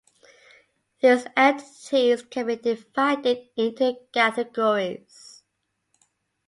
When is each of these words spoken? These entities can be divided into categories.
These 0.99 1.27
entities 1.37 2.23
can 2.23 2.47
be 2.47 2.55
divided 2.55 3.47
into 3.55 3.93
categories. 4.11 5.43